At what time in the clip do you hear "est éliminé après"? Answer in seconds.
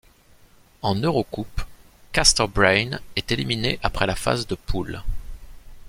3.15-4.07